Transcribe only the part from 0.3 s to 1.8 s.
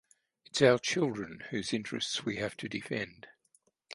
It's our children whose